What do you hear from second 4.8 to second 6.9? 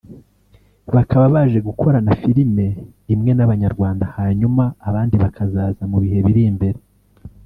abandi bakazaza mu bihe biri imbere